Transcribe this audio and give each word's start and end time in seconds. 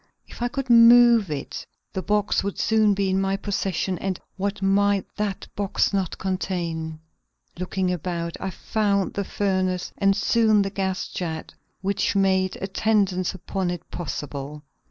If 0.27 0.41
I 0.41 0.47
could 0.47 0.71
move 0.71 1.29
it 1.29 1.63
the 1.93 2.01
box 2.01 2.43
would 2.43 2.57
soon 2.57 2.95
be 2.95 3.11
in 3.11 3.21
my 3.21 3.37
possession 3.37 3.99
and 3.99 4.19
what 4.35 4.59
might 4.63 5.05
that 5.17 5.47
box 5.55 5.93
not 5.93 6.17
contain! 6.17 6.99
Looking 7.59 7.91
about, 7.93 8.35
I 8.39 8.49
found 8.49 9.13
the 9.13 9.23
furnace 9.23 9.93
and 9.99 10.15
soon 10.17 10.63
the 10.63 10.71
gas 10.71 11.07
jet 11.07 11.53
which 11.81 12.15
made 12.15 12.57
attendance 12.63 13.35
upon 13.35 13.69
it 13.69 13.91
possible. 13.91 14.63